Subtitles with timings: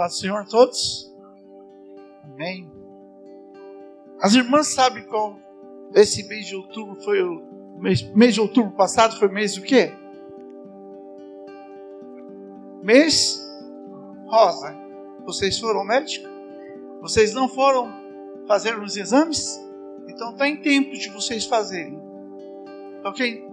[0.00, 1.14] Paz do Senhor a todos.
[2.24, 2.72] Amém.
[4.18, 5.38] As irmãs sabem qual
[5.94, 7.42] esse mês de outubro foi o
[7.78, 9.92] mês, mês de outubro passado foi mês do quê?
[12.82, 13.46] Mês
[14.24, 14.74] rosa.
[15.26, 16.26] Vocês foram ao médico?
[17.02, 17.92] Vocês não foram
[18.48, 19.60] fazer os exames?
[20.08, 22.00] Então tem tá tempo de vocês fazerem.
[23.04, 23.46] Ok?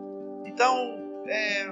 [0.46, 1.68] Então, é,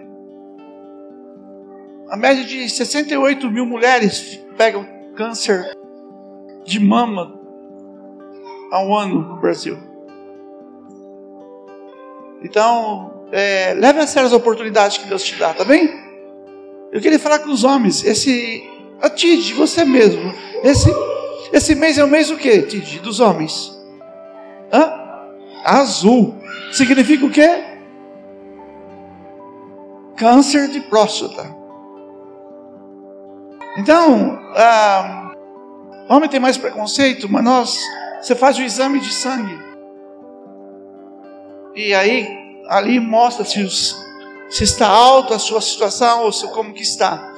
[2.09, 5.75] a média de 68 mil mulheres pegam câncer
[6.63, 7.39] de mama
[8.71, 9.77] ao ano no Brasil.
[12.41, 15.89] Então, é, leve a sério as oportunidades que Deus te dá, tá bem?
[16.91, 18.63] Eu queria falar com os homens, esse,
[19.01, 20.33] a Tid, você mesmo,
[20.63, 20.89] esse,
[21.51, 22.99] esse mês é o mês do que, Tid?
[22.99, 23.75] Dos homens.
[24.71, 24.91] Hã?
[25.63, 26.35] Azul.
[26.71, 27.63] Significa o quê?
[30.15, 31.64] Câncer de próstata.
[33.77, 35.33] Então, ah,
[36.09, 37.79] homem tem mais preconceito, mas nós,
[38.21, 39.59] você faz o exame de sangue.
[41.75, 43.95] E aí, ali mostra se, os,
[44.49, 47.33] se está alto a sua situação ou se, como que está.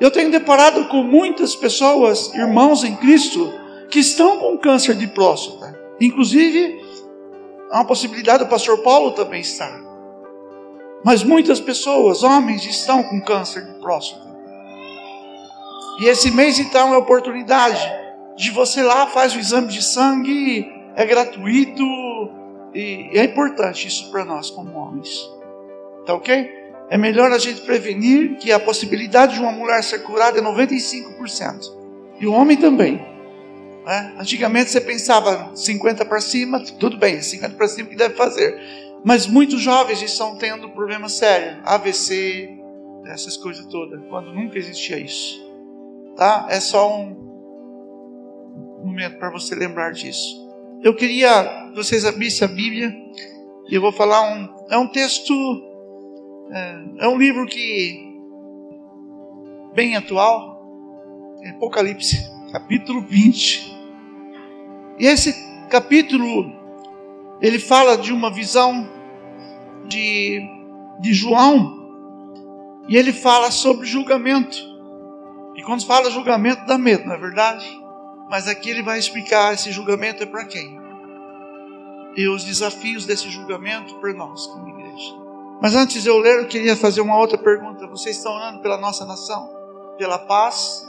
[0.00, 3.52] Eu tenho deparado com muitas pessoas, irmãos em Cristo,
[3.88, 5.78] que estão com câncer de próstata.
[6.00, 6.84] Inclusive,
[7.70, 9.80] há uma possibilidade do pastor Paulo também estar.
[11.04, 14.25] Mas muitas pessoas, homens, estão com câncer de próstata.
[15.98, 17.80] E esse mês então é a oportunidade
[18.36, 21.82] de você lá faz o exame de sangue, é gratuito
[22.74, 25.30] e é importante isso para nós como homens.
[26.04, 26.50] Tá ok?
[26.90, 31.74] É melhor a gente prevenir que a possibilidade de uma mulher ser curada é 95%.
[32.20, 32.96] E o homem também.
[33.84, 34.14] Né?
[34.18, 38.54] Antigamente você pensava 50 para cima, tudo bem, 50 para cima que deve fazer.
[39.02, 42.50] Mas muitos jovens estão tendo problemas sérios, AVC,
[43.06, 45.45] essas coisas todas, quando nunca existia isso
[46.16, 46.46] tá?
[46.48, 47.14] É só um
[48.84, 50.44] momento para você lembrar disso.
[50.82, 52.94] Eu queria que vocês abrissem a Bíblia
[53.68, 54.56] e eu vou falar um.
[54.70, 55.32] É um texto,
[56.50, 58.04] é, é um livro que
[59.74, 62.16] bem atual, é Apocalipse,
[62.52, 63.76] capítulo 20.
[64.98, 65.34] E esse
[65.68, 66.52] capítulo
[67.40, 68.88] ele fala de uma visão
[69.86, 70.40] de,
[71.00, 71.76] de João
[72.88, 74.75] e ele fala sobre julgamento.
[75.56, 77.66] E quando fala julgamento, dá medo, não é verdade?
[78.28, 80.78] Mas aqui ele vai explicar esse julgamento é para quem?
[82.14, 85.14] E os desafios desse julgamento para nós, como igreja.
[85.60, 87.86] Mas antes de eu ler, eu queria fazer uma outra pergunta.
[87.86, 89.48] Vocês estão orando pela nossa nação?
[89.96, 90.86] Pela paz?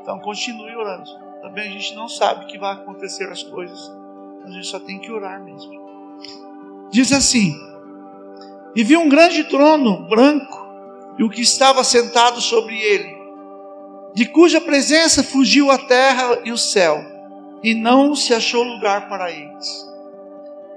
[0.00, 1.08] Então continue orando.
[1.40, 3.92] Também a gente não sabe que vai acontecer as coisas.
[4.44, 5.72] A gente só tem que orar mesmo.
[6.90, 7.54] Diz assim:
[8.74, 10.66] E vi um grande trono branco,
[11.18, 13.11] e o que estava sentado sobre ele
[14.14, 17.02] de cuja presença fugiu a terra e o céu,
[17.62, 19.88] e não se achou lugar para eles.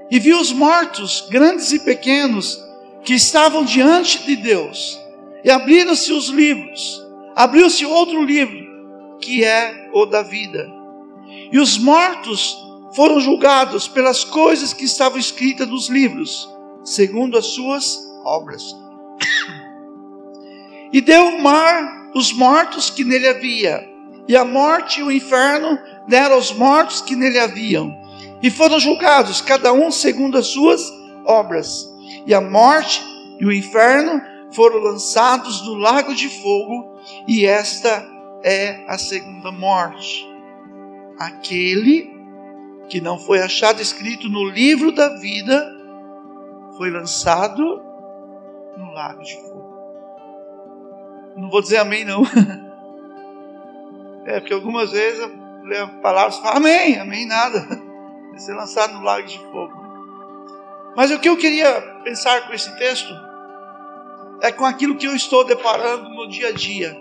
[0.09, 2.63] E viu os mortos, grandes e pequenos,
[3.03, 5.00] que estavam diante de Deus,
[5.44, 10.72] e abriram-se os livros, abriu-se outro livro, que é o da vida.
[11.52, 12.57] E os mortos
[12.96, 16.50] foram julgados pelas coisas que estavam escritas nos livros,
[16.84, 18.63] segundo as suas obras.
[20.94, 23.86] E deu o mar os mortos que nele havia,
[24.26, 25.78] e a morte e o inferno
[26.08, 27.94] deram aos mortos que nele haviam,
[28.42, 30.81] e foram julgados, cada um segundo as suas
[31.26, 31.86] obras.
[32.26, 33.03] E a morte
[33.40, 34.22] e o inferno
[34.52, 38.08] foram lançados no lago de fogo, e esta
[38.44, 40.26] é a segunda morte.
[41.20, 42.16] Aquele
[42.88, 45.70] que não foi achado escrito no livro da vida
[46.78, 47.82] foi lançado
[48.78, 49.55] no lago de fogo.
[51.35, 52.23] Não vou dizer amém, não.
[54.28, 55.31] É, porque algumas vezes eu
[55.66, 57.59] levo palavras e falo amém, amém, nada.
[58.31, 59.85] Vai ser lançado no lago de fogo.
[60.96, 63.13] Mas o que eu queria pensar com esse texto
[64.41, 66.97] é com aquilo que eu estou deparando no dia a dia,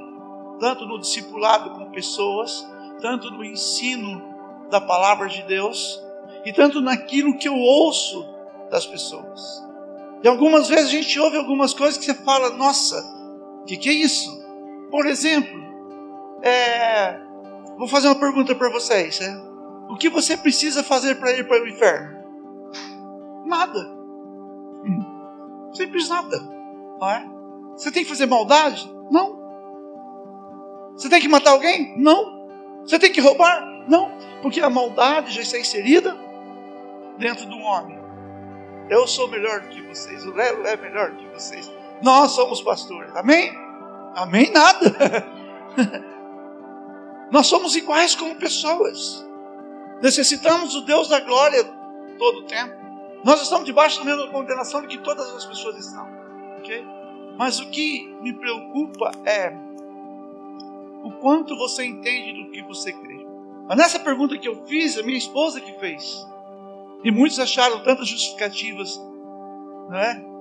[0.61, 2.67] tanto no discipulado com pessoas,
[3.01, 4.23] tanto no ensino
[4.71, 6.03] da palavra de Deus,
[6.45, 8.29] e tanto naquilo que eu ouço
[8.71, 9.65] das pessoas.
[10.23, 13.14] E algumas vezes a gente ouve algumas coisas que você fala, nossa,
[13.65, 14.31] o que, que é isso?
[14.91, 15.59] Por exemplo,
[16.43, 17.19] é,
[17.79, 19.19] vou fazer uma pergunta para vocês.
[19.23, 19.35] É,
[19.89, 22.19] o que você precisa fazer para ir para o inferno?
[23.47, 23.91] Nada.
[25.73, 26.39] Simples nada.
[27.01, 27.27] Não é?
[27.73, 28.87] Você tem que fazer maldade?
[29.11, 29.43] Não.
[30.93, 31.99] Você tem que matar alguém?
[31.99, 32.47] Não.
[32.83, 33.65] Você tem que roubar?
[33.89, 34.13] Não.
[34.43, 36.15] Porque a maldade já está inserida
[37.17, 37.99] dentro do homem.
[38.91, 41.73] Eu sou melhor do que vocês, o Lelo é melhor do que vocês.
[42.05, 43.17] Nós somos pastores.
[43.17, 43.51] Amém?
[44.15, 44.53] Amém?
[44.53, 45.27] Nada.
[47.33, 49.27] Nós somos iguais como pessoas.
[50.03, 51.65] Necessitamos do Deus da glória
[52.19, 52.75] todo o tempo.
[53.25, 56.07] Nós estamos debaixo da mesma condenação de que todas as pessoas estão.
[56.59, 56.87] Ok?
[57.39, 59.51] Mas o que me preocupa é
[61.03, 63.27] o quanto você entende do que você crê.
[63.67, 66.29] Mas nessa pergunta que eu fiz, a minha esposa que fez.
[67.03, 68.99] E muitos acharam tantas justificativas,
[69.89, 70.34] não é?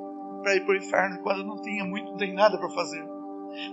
[0.43, 3.01] Para ir para o inferno quando não tinha muito, não tem nada para fazer.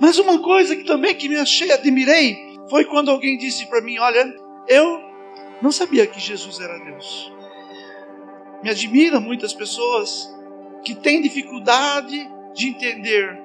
[0.00, 2.38] Mas uma coisa que também que me achei, admirei,
[2.68, 4.32] foi quando alguém disse para mim: Olha,
[4.68, 5.00] eu
[5.60, 7.32] não sabia que Jesus era Deus.
[8.62, 10.32] Me admira muitas pessoas
[10.84, 13.42] que têm dificuldade de entender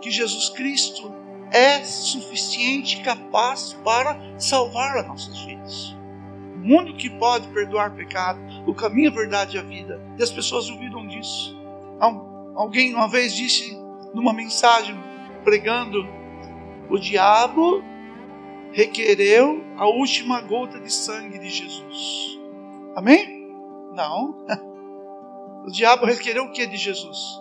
[0.00, 1.14] que Jesus Cristo
[1.50, 5.96] é suficiente, capaz para salvar as nossas vidas.
[6.54, 10.00] O mundo que pode perdoar pecado, o caminho, a verdade e a vida.
[10.18, 11.54] E as pessoas duvidam disso.
[12.54, 13.76] Alguém uma vez disse
[14.14, 14.96] numa mensagem
[15.44, 16.06] pregando:
[16.88, 17.82] o diabo
[18.72, 22.40] requereu a última gota de sangue de Jesus.
[22.94, 23.50] Amém?
[23.94, 24.44] Não.
[25.64, 27.16] O diabo requereu o que de Jesus?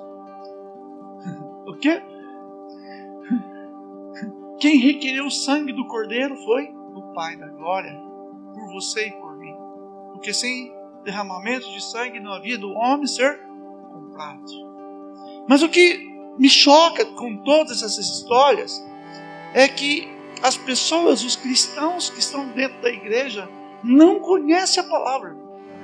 [1.65, 1.89] O que?
[4.61, 7.99] Quem requereu o sangue do cordeiro foi o Pai da glória,
[8.53, 9.55] por você e por mim.
[10.11, 10.71] Porque sem
[11.03, 13.39] derramamento de sangue não havia do homem ser
[13.91, 14.70] comprado.
[15.51, 16.09] Mas o que
[16.39, 18.81] me choca com todas essas histórias
[19.53, 20.07] é que
[20.41, 23.49] as pessoas, os cristãos que estão dentro da igreja,
[23.83, 25.35] não conhecem a palavra.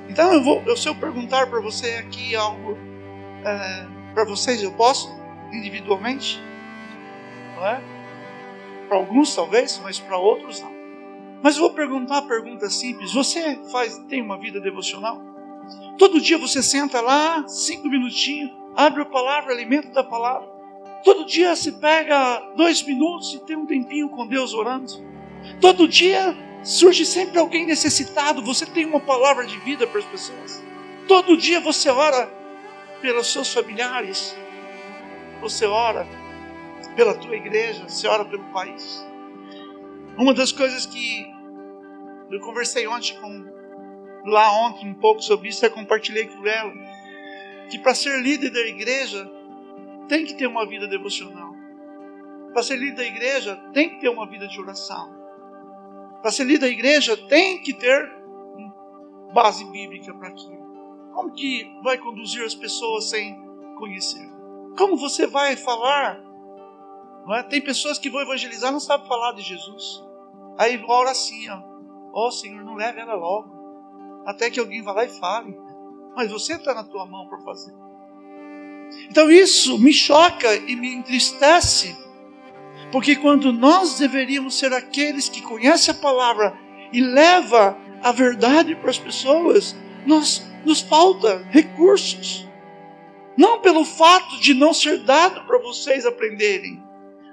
[0.08, 2.78] Então eu vou, se eu perguntar para você aqui algo
[3.44, 5.06] é, para vocês, eu posso
[5.52, 6.40] individualmente,
[7.54, 7.82] não é?
[8.88, 10.72] Para alguns talvez, mas para outros não.
[11.42, 13.12] Mas eu vou perguntar uma pergunta simples.
[13.12, 15.20] Você faz tem uma vida devocional?
[15.98, 20.48] Todo dia você senta lá, cinco minutinhos, abre a palavra, alimenta da palavra.
[21.02, 24.92] Todo dia se pega dois minutos e tem um tempinho com Deus orando.
[25.60, 28.40] Todo dia surge sempre alguém necessitado.
[28.42, 30.62] Você tem uma palavra de vida para as pessoas.
[31.08, 32.30] Todo dia você ora
[33.00, 34.36] pelos seus familiares.
[35.40, 36.06] Você ora
[36.94, 37.82] pela tua igreja.
[37.88, 39.04] Você ora pelo país.
[40.16, 41.26] Uma das coisas que
[42.30, 43.58] eu conversei ontem com
[44.24, 46.97] lá ontem um pouco sobre isso, eu compartilhei com ela
[47.68, 49.30] que para ser líder da igreja
[50.08, 51.54] tem que ter uma vida devocional.
[52.52, 55.14] Para ser líder da igreja tem que ter uma vida de oração.
[56.22, 58.10] Para ser líder da igreja tem que ter
[59.32, 61.12] base bíblica para aquilo.
[61.12, 63.38] Como que vai conduzir as pessoas sem
[63.76, 64.26] conhecer?
[64.76, 66.20] Como você vai falar?
[67.36, 67.42] É?
[67.42, 70.02] Tem pessoas que vão evangelizar não sabem falar de Jesus.
[70.56, 71.62] Aí ora assim, ó.
[72.10, 74.22] Ó oh, Senhor, não leve ela logo.
[74.24, 75.67] Até que alguém vá lá e fale
[76.16, 77.74] mas você está na tua mão para fazer.
[79.10, 81.96] Então isso me choca e me entristece,
[82.90, 86.58] porque quando nós deveríamos ser aqueles que conhecem a palavra
[86.92, 89.76] e leva a verdade para as pessoas,
[90.06, 92.46] nós nos falta recursos.
[93.36, 96.82] Não pelo fato de não ser dado para vocês aprenderem,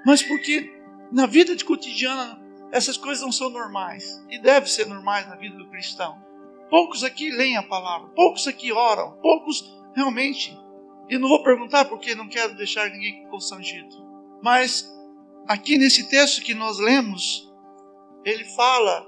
[0.04, 0.72] mas porque
[1.10, 2.40] na vida de cotidiana
[2.70, 6.25] essas coisas não são normais e devem ser normais na vida do cristão.
[6.68, 9.64] Poucos aqui leem a palavra, poucos aqui oram, poucos
[9.94, 10.56] realmente.
[11.08, 13.96] E não vou perguntar porque não quero deixar ninguém constrangido.
[14.42, 14.92] Mas
[15.46, 17.48] aqui nesse texto que nós lemos,
[18.24, 19.06] ele fala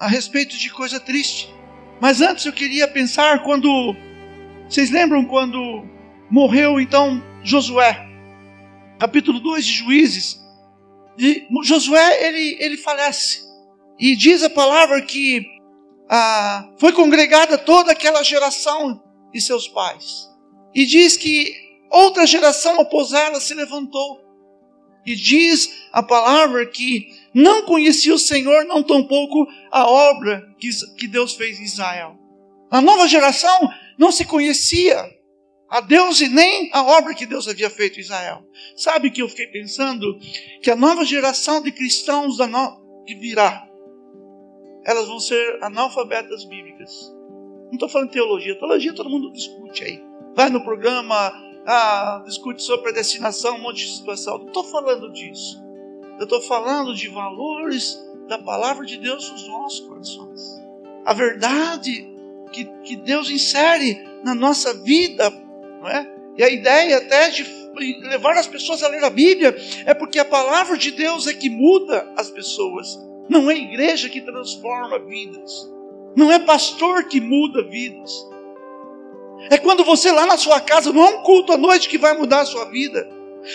[0.00, 1.52] a respeito de coisa triste.
[2.00, 3.94] Mas antes eu queria pensar quando
[4.68, 5.86] vocês lembram quando
[6.30, 8.08] morreu então Josué?
[8.98, 10.42] Capítulo 2 de Juízes.
[11.18, 13.44] E Josué ele ele falece.
[13.98, 15.53] E diz a palavra que
[16.08, 20.28] ah, foi congregada toda aquela geração de seus pais.
[20.74, 21.54] E diz que
[21.90, 24.22] outra geração após ela se levantou.
[25.06, 31.06] E diz a palavra que não conhecia o Senhor, não tampouco a obra que, que
[31.06, 32.16] Deus fez em Israel.
[32.70, 33.68] A nova geração
[33.98, 35.04] não se conhecia
[35.68, 38.44] a Deus e nem a obra que Deus havia feito em Israel.
[38.76, 40.18] Sabe que eu fiquei pensando?
[40.62, 43.04] Que a nova geração de cristãos da no...
[43.04, 43.66] que virá
[44.84, 47.14] elas vão ser analfabetas bíblicas.
[47.66, 48.58] Não estou falando teologia.
[48.58, 50.02] Teologia todo mundo discute aí.
[50.34, 51.32] Vai no programa,
[51.66, 54.38] ah, discute sobre predestinação, um monte de situação.
[54.38, 55.62] Não estou falando disso.
[56.18, 57.98] Eu estou falando de valores
[58.28, 60.62] da palavra de Deus nos nossos corações.
[61.04, 62.08] A verdade
[62.52, 65.30] que, que Deus insere na nossa vida,
[65.80, 66.10] não é?
[66.36, 67.44] E a ideia até de
[68.08, 71.50] levar as pessoas a ler a Bíblia é porque a palavra de Deus é que
[71.50, 72.98] muda as pessoas.
[73.28, 75.72] Não é igreja que transforma vidas.
[76.16, 78.28] Não é pastor que muda vidas.
[79.50, 82.16] É quando você lá na sua casa, não é um culto à noite que vai
[82.16, 83.08] mudar a sua vida,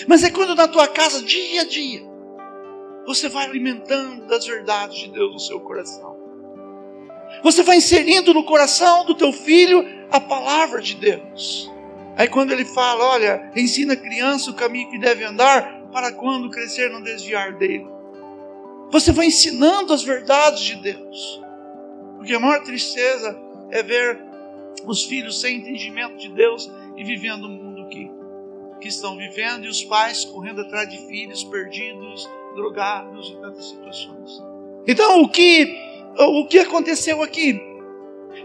[0.08, 2.02] mas é quando na tua casa, dia a dia,
[3.06, 6.18] você vai alimentando as verdades de Deus no seu coração.
[7.42, 11.72] Você vai inserindo no coração do teu filho a palavra de Deus.
[12.18, 16.50] Aí quando ele fala, olha, ensina a criança o caminho que deve andar, para quando
[16.50, 17.88] crescer não desviar dele.
[18.92, 21.42] Você vai ensinando as verdades de Deus.
[22.18, 23.40] Porque a maior tristeza
[23.72, 24.20] é ver
[24.86, 28.12] os filhos sem entendimento de Deus e vivendo o mundo que,
[28.82, 34.44] que estão vivendo, e os pais correndo atrás de filhos perdidos, drogados e tantas situações.
[34.88, 35.76] Então, o que,
[36.18, 37.60] o que aconteceu aqui?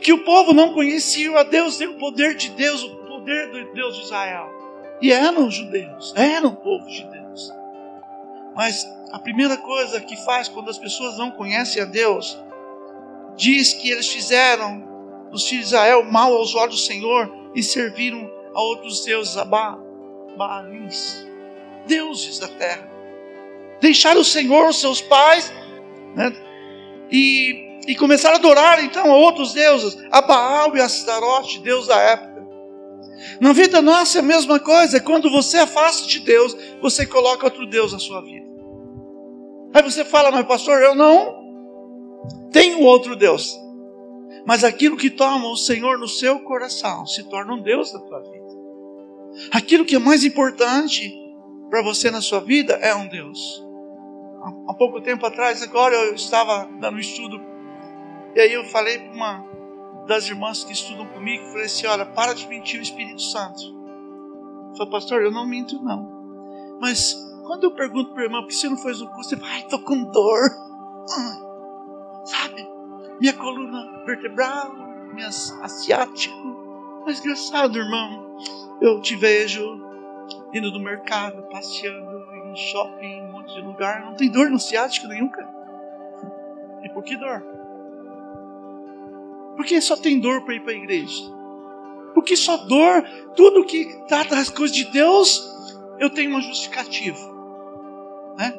[0.00, 3.96] Que o povo não conhecia a Deus, o poder de Deus, o poder do Deus
[3.96, 4.52] de Israel.
[5.00, 7.23] E eram judeus, eram povo de Deus.
[8.54, 12.38] Mas a primeira coisa que faz quando as pessoas não conhecem a Deus,
[13.36, 14.84] diz que eles fizeram,
[15.32, 19.44] os filhos de Israel, mal aos olhos do Senhor e serviram a outros deuses, a
[19.44, 19.78] ba
[20.36, 21.26] Baalins,
[21.86, 22.88] deuses da terra.
[23.80, 25.52] Deixaram o Senhor, os seus pais,
[26.14, 26.32] né,
[27.10, 31.86] e, e começaram a adorar então a outros deuses, a Baal e a Astarote, deus
[31.86, 32.33] da época.
[33.40, 37.66] Na vida nossa é a mesma coisa, quando você afasta de Deus, você coloca outro
[37.66, 38.46] Deus na sua vida.
[39.72, 41.42] Aí você fala, mas pastor, eu não
[42.52, 43.58] tenho outro Deus.
[44.46, 48.20] Mas aquilo que toma o Senhor no seu coração se torna um Deus da tua
[48.20, 48.44] vida.
[49.50, 51.12] Aquilo que é mais importante
[51.70, 53.64] para você na sua vida é um Deus.
[54.68, 57.40] Há pouco tempo atrás, agora eu estava dando um estudo,
[58.36, 59.44] e aí eu falei para uma
[60.06, 63.74] das irmãs que estudam comigo, falei assim: olha, para de mentir o Espírito Santo.
[64.76, 66.78] Falei, pastor, eu não minto não.
[66.80, 67.14] Mas
[67.46, 69.30] quando eu pergunto para a irmã, por que você não fez o curso?
[69.30, 70.50] Você fala, ai, estou com dor.
[72.24, 72.68] sabe?
[73.20, 74.74] Minha coluna vertebral,
[75.14, 77.02] minhas asiático.
[77.06, 78.38] Mas engraçado, irmão,
[78.80, 79.62] eu te vejo
[80.52, 84.04] indo no mercado, passeando em shopping, em um monte de lugar.
[84.04, 85.30] Não tem dor no ciático nenhum.
[86.82, 87.53] E por que dor?
[89.56, 91.22] Porque só tem dor para ir para a igreja.
[92.14, 93.02] Porque só dor,
[93.36, 95.42] tudo que trata as coisas de Deus,
[95.98, 97.18] eu tenho uma justificativa.
[98.38, 98.54] Né?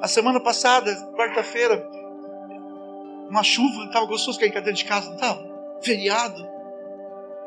[0.00, 1.88] A semana passada, quarta-feira,
[3.28, 5.46] uma chuva, estava gostoso ficar cadeira de casa, não estava?
[5.82, 6.46] Feriado.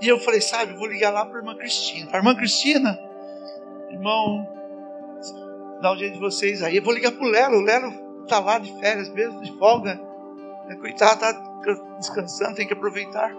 [0.02, 2.08] E eu falei, sabe, vou ligar lá para a irmã Cristina.
[2.08, 3.00] Para a irmã Cristina,
[3.90, 4.48] irmão,
[5.82, 6.78] dá um jeito de vocês aí.
[6.78, 10.00] Eu vou ligar para o Lelo, o Lelo está lá de férias mesmo, de folga.
[10.80, 11.49] Coitado, está
[11.98, 13.36] descansando, tem que aproveitar.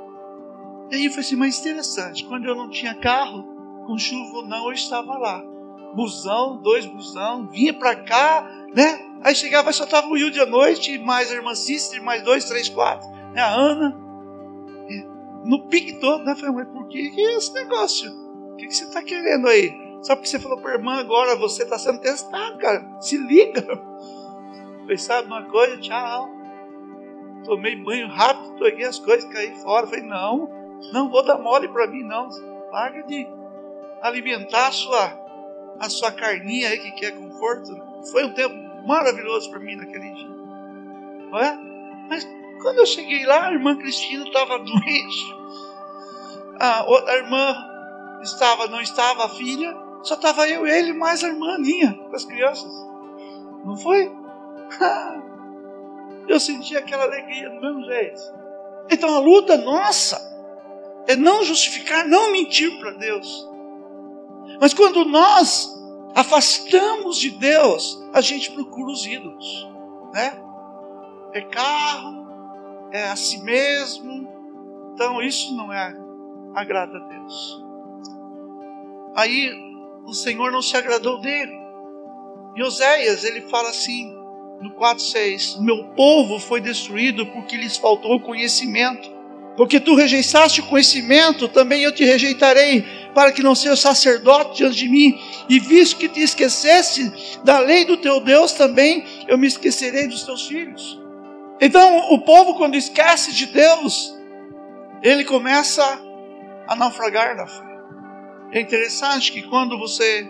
[0.90, 2.24] E aí foi assim, mais interessante.
[2.24, 3.44] Quando eu não tinha carro,
[3.86, 5.42] com chuva ou não, eu estava lá.
[5.94, 8.98] Busão, dois busão, vinha para cá, né?
[9.22, 12.68] Aí chegava, só estava o Wilde à noite, mais a irmã Sister, mais dois, três,
[12.68, 13.40] quatro, né?
[13.40, 13.96] A Ana.
[15.44, 16.34] No pique todo, né?
[16.34, 18.12] Falei, mas por que, é esse negócio?
[18.52, 19.72] O que, você está querendo aí?
[20.02, 22.86] Só porque você falou para irmã agora, você está sendo testado, cara.
[23.00, 23.62] Se liga.
[24.80, 25.78] Falei, sabe uma coisa?
[25.78, 26.39] Tchau
[27.44, 29.86] tomei banho rápido, peguei as coisas, caí fora.
[29.86, 30.50] Falei, não,
[30.92, 32.28] não vou dar mole para mim, não.
[32.70, 33.26] Larga de
[34.02, 35.18] alimentar a sua,
[35.78, 37.70] a sua carninha aí que quer conforto.
[38.10, 38.54] Foi um tempo
[38.86, 40.28] maravilhoso para mim naquele dia.
[41.30, 41.58] Não é?
[42.08, 42.26] Mas
[42.62, 45.40] quando eu cheguei lá, a irmã Cristina estava doente.
[46.58, 47.56] A outra irmã
[48.22, 49.76] estava, não estava, a filha.
[50.02, 52.72] Só estava eu, ele, mais a irmã Aninha, com as crianças.
[53.64, 54.10] Não foi?
[56.28, 58.20] eu senti aquela alegria do mesmo jeito.
[58.90, 60.18] Então a luta nossa
[61.06, 63.48] é não justificar, não mentir para Deus.
[64.60, 65.70] Mas quando nós
[66.14, 69.68] afastamos de Deus, a gente procura os ídolos,
[70.12, 70.38] né?
[71.32, 72.26] É carro,
[72.92, 74.28] é a si mesmo.
[74.92, 75.96] Então isso não é
[76.54, 77.64] agrada a Deus.
[79.14, 79.50] Aí
[80.04, 81.58] o Senhor não se agradou dele.
[82.56, 84.19] E Oséias, ele fala assim:
[84.60, 89.20] no 4,6: Meu povo foi destruído porque lhes faltou conhecimento.
[89.56, 92.82] Porque tu rejeitaste o conhecimento, também eu te rejeitarei,
[93.14, 95.20] para que não seja sacerdote diante de mim.
[95.48, 97.12] E visto que te esquecesse
[97.44, 100.98] da lei do teu Deus, também eu me esquecerei dos teus filhos.
[101.60, 104.16] Então, o povo, quando esquece de Deus,
[105.02, 105.82] ele começa
[106.66, 107.64] a naufragar na fé.
[108.52, 110.26] É interessante que quando você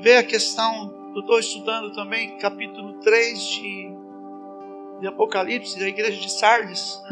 [0.00, 3.90] vê a questão eu estou estudando também capítulo 3 de,
[5.00, 7.02] de Apocalipse, da igreja de Sardes.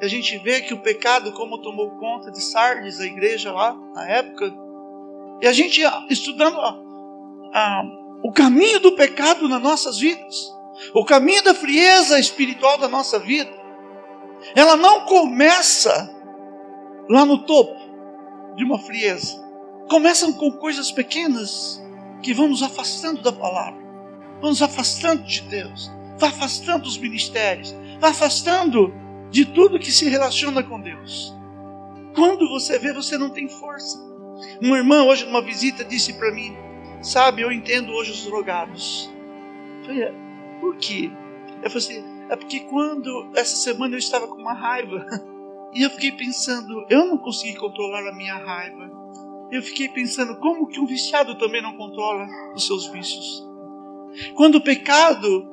[0.00, 3.72] E a gente vê que o pecado, como tomou conta de Sardes, a igreja lá
[3.94, 4.52] na época.
[5.40, 6.58] E a gente estudando
[8.20, 10.52] o caminho do pecado nas nossas vidas,
[10.92, 13.52] o caminho da frieza espiritual da nossa vida.
[14.56, 16.12] Ela não começa
[17.08, 17.78] lá no topo
[18.56, 19.40] de uma frieza.
[19.88, 21.80] Começam com coisas pequenas
[22.22, 23.80] que vão nos afastando da palavra.
[24.40, 28.92] vamos afastando de Deus, vai afastando dos ministérios, vai afastando
[29.30, 31.36] de tudo que se relaciona com Deus.
[32.14, 33.98] Quando você vê, você não tem força.
[34.60, 36.56] Uma irmã, hoje, numa visita, disse para mim:
[37.02, 39.10] Sabe, eu entendo hoje os drogados.
[39.80, 40.14] Eu falei, é,
[40.60, 41.10] por quê?
[41.62, 45.04] Eu falei assim: É porque quando, essa semana, eu estava com uma raiva.
[45.74, 48.90] E eu fiquei pensando: Eu não consegui controlar a minha raiva.
[49.50, 53.46] Eu fiquei pensando: Como que um viciado também não controla os seus vícios?
[54.34, 55.48] Quando o pecado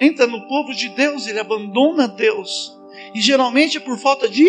[0.00, 2.78] entra no povo de Deus, ele abandona Deus.
[3.14, 4.48] E geralmente é por falta de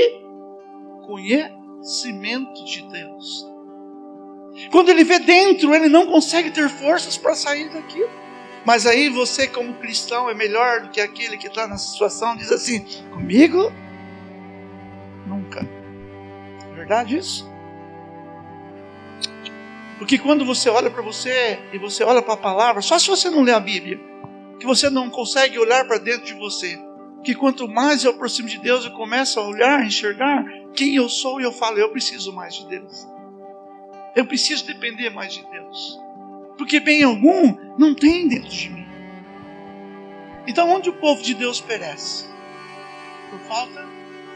[1.05, 3.47] conhecimento de Deus.
[4.71, 8.09] Quando ele vê dentro, ele não consegue ter forças para sair daquilo.
[8.65, 12.51] Mas aí você, como cristão, é melhor do que aquele que está na situação, diz
[12.51, 13.71] assim: comigo?
[15.25, 15.67] Nunca.
[16.71, 17.50] É verdade isso?
[20.01, 23.29] Porque quando você olha para você e você olha para a palavra, só se você
[23.29, 23.99] não lê a Bíblia,
[24.59, 26.75] que você não consegue olhar para dentro de você.
[27.23, 30.43] Que quanto mais eu aproximo de Deus, eu começo a olhar, a enxergar
[30.73, 33.07] quem eu sou e eu falo, eu preciso mais de Deus.
[34.15, 35.99] Eu preciso depender mais de Deus.
[36.57, 38.87] Porque bem algum não tem dentro de mim.
[40.47, 42.25] Então, onde o povo de Deus perece?
[43.29, 43.85] Por falta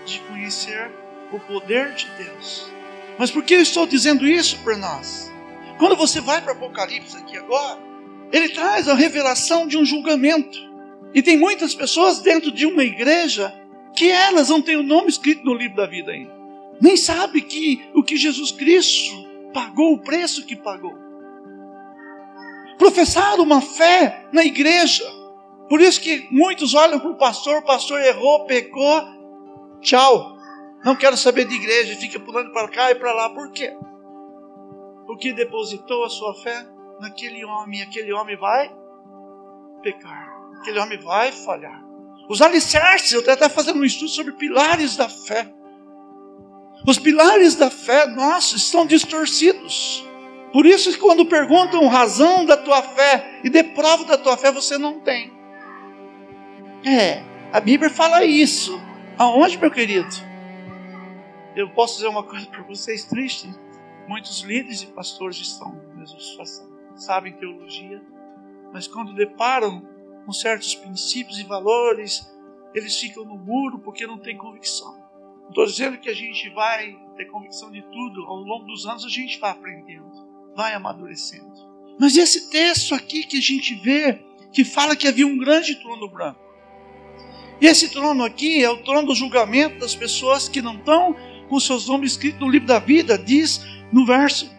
[0.05, 0.91] de conhecer
[1.31, 2.71] o poder de Deus.
[3.17, 5.33] Mas por que eu estou dizendo isso para nós?
[5.77, 7.79] Quando você vai para Apocalipse aqui agora,
[8.31, 10.57] ele traz a revelação de um julgamento.
[11.13, 13.53] E tem muitas pessoas dentro de uma igreja
[13.95, 16.33] que elas não têm o nome escrito no livro da vida ainda.
[16.81, 20.93] Nem sabe que o que Jesus Cristo pagou o preço que pagou.
[22.77, 25.05] Professaram uma fé na igreja.
[25.69, 29.01] Por isso que muitos olham para o pastor, o pastor errou, pecou,
[29.81, 30.37] tchau.
[30.83, 33.29] Não quero saber de igreja, fica pulando para cá e para lá.
[33.29, 33.73] Por quê?
[35.05, 36.65] Porque depositou a sua fé
[36.99, 38.73] naquele homem, aquele homem vai
[39.81, 41.83] pecar, aquele homem vai falhar.
[42.27, 45.51] Os alicerces, eu estou até fazendo um estudo sobre pilares da fé.
[46.87, 50.03] Os pilares da fé, nossa, estão distorcidos.
[50.51, 54.77] Por isso quando perguntam razão da tua fé e de prova da tua fé, você
[54.77, 55.31] não tem.
[56.85, 58.79] É, a Bíblia fala isso.
[59.17, 60.09] Aonde, meu querido?
[61.55, 63.49] Eu posso dizer uma coisa para vocês triste.
[64.07, 66.69] Muitos líderes e pastores estão na situação.
[66.95, 68.01] Sabem teologia,
[68.71, 69.81] mas quando deparam
[70.25, 72.29] com certos princípios e valores,
[72.73, 75.03] eles ficam no muro porque não têm convicção.
[75.49, 79.09] Estou dizendo que a gente vai ter convicção de tudo, ao longo dos anos a
[79.09, 80.11] gente vai aprendendo,
[80.55, 81.53] vai amadurecendo.
[81.99, 84.19] Mas esse texto aqui que a gente vê,
[84.51, 86.39] que fala que havia um grande trono branco.
[87.61, 91.15] E esse trono aqui é o trono do julgamento das pessoas que não estão
[91.47, 93.61] com seus nomes escritos no livro da vida, diz
[93.91, 94.49] no verso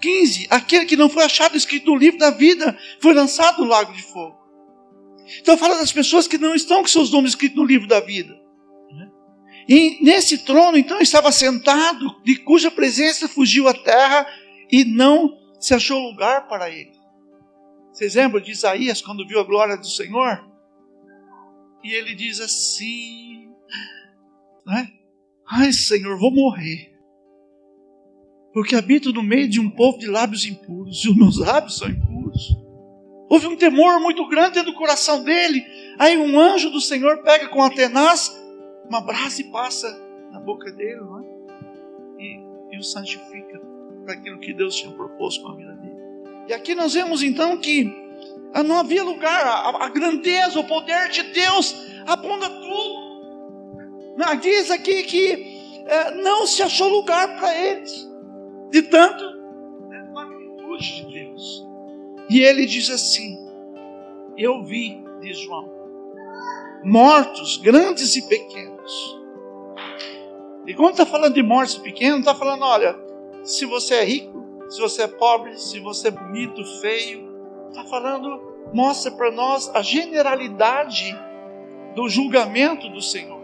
[0.00, 3.92] 15: aquele que não foi achado escrito no livro da vida foi lançado no lago
[3.92, 4.36] de fogo.
[5.40, 8.42] Então fala das pessoas que não estão com seus nomes escritos no livro da vida.
[9.68, 14.26] E nesse trono, então, estava sentado, de cuja presença fugiu a terra
[14.70, 16.92] e não se achou lugar para ele.
[17.92, 20.44] Vocês lembram de Isaías quando viu a glória do Senhor?
[21.84, 23.48] E ele diz assim:
[24.66, 24.92] né?
[25.48, 26.91] Ai, Senhor, vou morrer.
[28.52, 31.88] Porque habito no meio de um povo de lábios impuros, e os meus lábios são
[31.88, 32.56] impuros.
[33.28, 35.64] Houve um temor muito grande dentro do coração dele.
[35.98, 38.30] Aí um anjo do Senhor pega com a tenaz
[38.86, 39.88] uma brasa e passa
[40.30, 41.24] na boca dele, não é?
[42.18, 42.40] E,
[42.72, 43.58] e o santifica
[44.04, 45.96] para aquilo que Deus tinha proposto com a vida dele.
[46.48, 47.84] E aqui nós vemos então que
[48.66, 51.74] não havia lugar, a, a grandeza, o poder de Deus
[52.06, 53.12] aponta tudo.
[54.42, 58.08] Diz aqui que é, não se achou lugar para eles,
[58.72, 59.22] de tanto
[59.88, 61.68] né, magnitude de Deus.
[62.30, 63.38] E ele diz assim:
[64.36, 65.70] Eu vi, diz João,
[66.82, 69.20] mortos, grandes e pequenos.
[70.66, 72.98] E quando está falando de mortos e pequenos, está falando: olha,
[73.44, 77.30] se você é rico, se você é pobre, se você é bonito, feio,
[77.68, 78.40] está falando,
[78.72, 81.14] mostra para nós a generalidade
[81.94, 83.42] do julgamento do Senhor,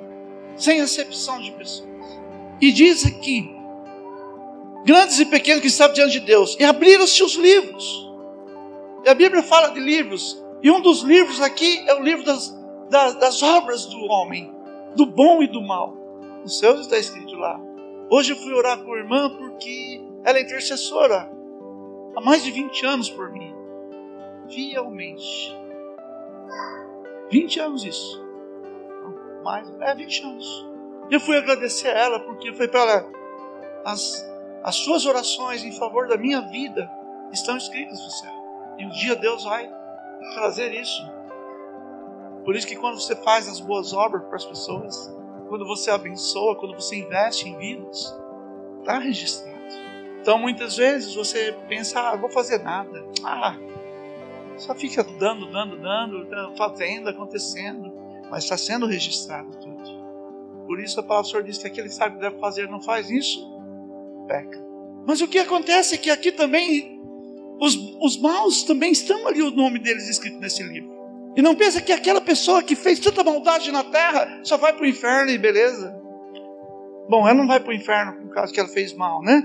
[0.57, 1.87] sem acepção de pessoas.
[2.62, 3.58] E diz aqui:
[4.85, 8.09] grandes e pequenos que estavam diante de Deus, e abriram-se os livros.
[9.05, 12.59] E a Bíblia fala de livros, e um dos livros aqui é o livro das
[12.91, 14.53] das, das obras do homem,
[14.97, 15.95] do bom e do mal.
[16.43, 17.61] No céu está escrito lá.
[18.11, 21.31] Hoje eu fui orar com a irmã porque ela é intercessora
[22.17, 23.55] há mais de 20 anos por mim.
[24.49, 25.57] Fielmente.
[27.31, 28.27] 20 anos isso.
[29.45, 30.67] Mais, é 20 anos.
[31.11, 33.12] Eu fui agradecer a ela porque foi para ela
[33.85, 34.27] as,
[34.62, 36.90] as suas orações em favor da minha vida
[37.33, 38.33] estão escritas no céu.
[38.79, 39.71] E um dia Deus vai
[40.35, 41.03] trazer isso.
[42.44, 45.14] Por isso que quando você faz as boas obras para as pessoas,
[45.49, 48.16] quando você abençoa, quando você investe em vidas,
[48.81, 49.59] está registrado.
[50.21, 53.05] Então muitas vezes você pensa, ah, vou fazer nada.
[53.25, 53.57] Ah,
[54.57, 57.92] só fica dando, dando, dando, fazendo, acontecendo.
[58.31, 59.99] Mas está sendo registrado tudo.
[60.66, 62.81] Por isso a palavra do Senhor diz que aquele que sabe que deve fazer não
[62.81, 63.58] faz isso,
[64.29, 64.64] peca.
[65.07, 67.01] Mas o que acontece é que aqui também
[67.61, 70.97] os, os maus também estão ali o nome deles escrito nesse livro.
[71.37, 74.83] E não pensa que aquela pessoa que fez tanta maldade na terra só vai para
[74.83, 75.97] o inferno e beleza.
[77.09, 79.43] Bom, ela não vai para o inferno por causa que ela fez mal, né?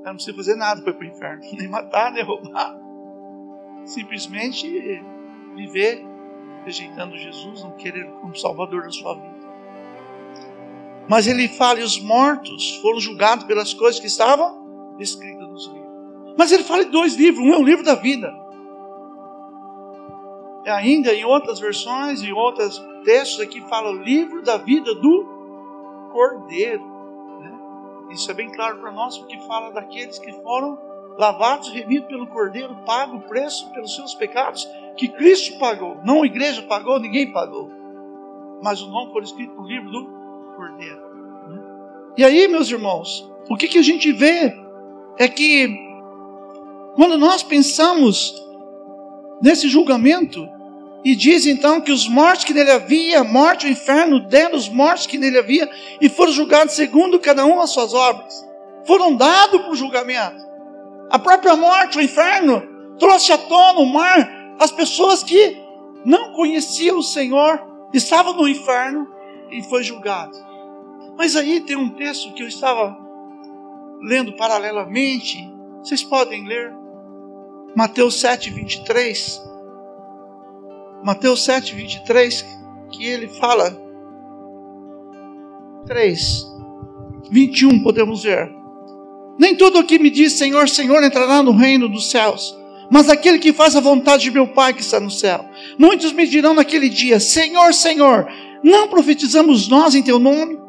[0.00, 2.80] Ela não precisa fazer nada para ir para o inferno, nem matar, nem roubar.
[3.84, 4.66] Simplesmente
[5.54, 6.02] viver
[6.64, 9.41] rejeitando Jesus, não querer como Salvador da sua vida.
[11.08, 16.34] Mas ele fala, e os mortos foram julgados pelas coisas que estavam escritas nos livros.
[16.38, 18.32] Mas ele fala em dois livros, um é o livro da vida.
[20.64, 26.08] E ainda em outras versões, em outros textos aqui fala o livro da vida do
[26.12, 26.84] Cordeiro.
[27.40, 27.52] Né?
[28.10, 30.78] Isso é bem claro para nós, porque fala daqueles que foram
[31.18, 35.98] lavados remidos pelo Cordeiro, pago o preço pelos seus pecados, que Cristo pagou.
[36.04, 37.70] Não a igreja pagou, ninguém pagou.
[38.62, 40.21] Mas o nome foi escrito no livro do
[40.62, 41.00] Cordeiro.
[41.48, 41.60] Né?
[42.18, 44.54] E aí, meus irmãos, o que, que a gente vê
[45.18, 45.68] é que
[46.94, 48.32] quando nós pensamos
[49.42, 50.48] nesse julgamento,
[51.04, 55.04] e diz então que os mortos que nele havia, morte, o inferno, dentro os mortos
[55.04, 55.68] que nele havia,
[56.00, 58.32] e foram julgados segundo cada um as suas obras,
[58.86, 60.46] foram dados para o julgamento.
[61.10, 62.62] A própria morte, o inferno,
[63.00, 65.56] trouxe à tona o mar as pessoas que
[66.04, 67.60] não conheciam o Senhor,
[67.92, 69.08] estavam no inferno
[69.52, 70.51] e foi julgado.
[71.16, 72.96] Mas aí tem um texto que eu estava
[74.00, 75.38] lendo paralelamente,
[75.82, 76.72] vocês podem ler,
[77.74, 79.42] Mateus 7, 23.
[81.02, 82.44] Mateus 7, 23,
[82.90, 83.80] que ele fala.
[85.86, 86.46] 3,
[87.30, 88.52] 21, podemos ver.
[89.38, 92.56] Nem tudo o que me diz Senhor, Senhor entrará no reino dos céus,
[92.90, 95.44] mas aquele que faz a vontade de meu Pai que está no céu.
[95.78, 98.28] Muitos me dirão naquele dia: Senhor, Senhor,
[98.62, 100.61] não profetizamos nós em teu nome?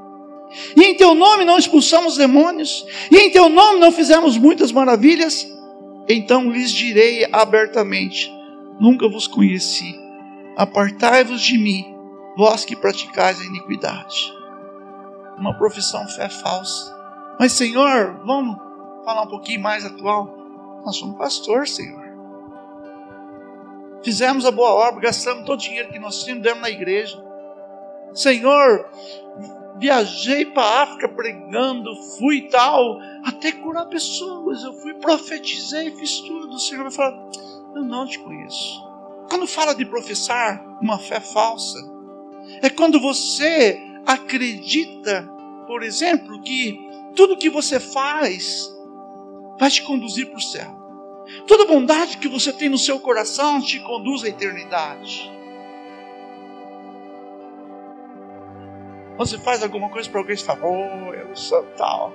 [0.76, 2.86] E em teu nome não expulsamos demônios?
[3.12, 5.48] E em teu nome não fizemos muitas maravilhas?
[6.08, 8.32] Então lhes direi abertamente:
[8.80, 10.00] Nunca vos conheci.
[10.56, 11.96] Apartai-vos de mim,
[12.38, 14.34] vós que praticais a iniquidade.
[15.38, 16.94] Uma profissão fé falsa.
[17.40, 18.56] Mas, Senhor, vamos
[19.04, 20.82] falar um pouquinho mais atual.
[20.86, 22.04] Nós somos pastor, Senhor.
[24.04, 27.24] Fizemos a boa obra, gastamos todo o dinheiro que nós tínhamos, demos na igreja.
[28.14, 28.86] Senhor,
[29.78, 34.64] viajei para África pregando, fui tal, até curar pessoas.
[34.64, 36.56] Eu fui, profetizei, fiz tudo.
[36.56, 37.30] O Senhor vai falar:
[37.76, 38.84] Eu não te conheço.
[39.30, 41.80] Quando fala de professar uma fé falsa,
[42.62, 45.30] é quando você acredita,
[45.66, 46.78] por exemplo, que
[47.16, 48.72] tudo que você faz
[49.60, 50.84] vai te conduzir para o céu.
[51.48, 55.32] Toda bondade que você tem no seu coração te conduz à eternidade.
[59.18, 62.14] Você faz alguma coisa para alguém e fala, oh, eu sou tal.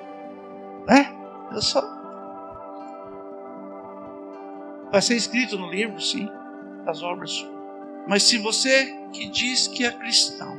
[0.87, 1.15] Né?
[1.53, 1.83] Eu sou.
[4.91, 6.29] Vai ser escrito no livro, sim,
[6.85, 7.47] das obras.
[8.07, 10.59] Mas se você que diz que é cristão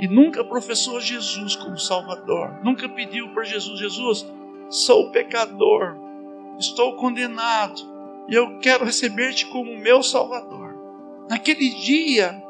[0.00, 4.26] e nunca professou Jesus como Salvador, nunca pediu para Jesus, Jesus,
[4.68, 5.96] sou pecador,
[6.58, 7.80] estou condenado
[8.28, 10.74] e eu quero receber-te como meu Salvador.
[11.28, 12.42] Naquele dia,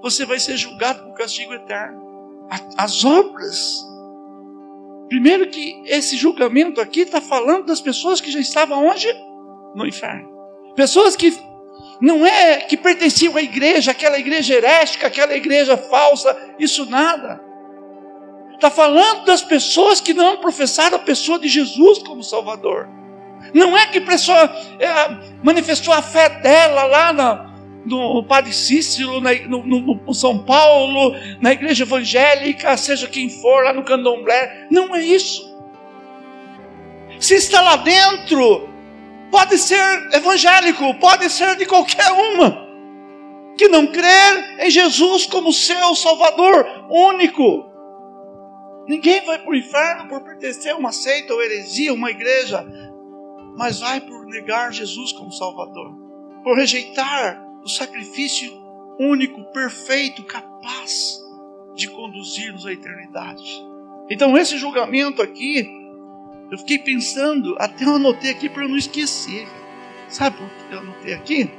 [0.00, 2.48] você vai ser julgado por castigo eterno.
[2.76, 3.86] As obras.
[5.08, 9.06] Primeiro que esse julgamento aqui está falando das pessoas que já estavam onde?
[9.74, 10.30] No inferno.
[10.74, 11.36] Pessoas que
[12.00, 17.40] não é que pertenciam à igreja, aquela igreja herética, aquela igreja falsa, isso nada.
[18.54, 22.88] Está falando das pessoas que não professaram a pessoa de Jesus como Salvador.
[23.52, 24.44] Não é que pessoa
[24.78, 27.51] é, manifestou a fé dela lá na,
[27.84, 33.72] no Padre Cícero, no, no, no, São Paulo, na igreja evangélica, seja quem for, lá
[33.72, 34.68] no candomblé.
[34.70, 35.50] Não é isso.
[37.18, 38.68] Se está lá dentro,
[39.30, 42.68] pode ser evangélico, pode ser de qualquer uma,
[43.56, 47.70] que não crer em Jesus como seu Salvador único.
[48.88, 52.66] Ninguém vai para o inferno por pertencer a uma seita ou heresia, uma igreja,
[53.56, 55.94] mas vai por negar Jesus como Salvador,
[56.42, 58.52] por rejeitar o sacrifício
[58.98, 61.20] único, perfeito, capaz
[61.74, 63.64] de conduzir-nos à eternidade.
[64.10, 65.68] Então, esse julgamento aqui,
[66.50, 69.46] eu fiquei pensando, até eu anotei aqui para eu não esquecer.
[70.08, 71.50] Sabe por que eu anotei aqui?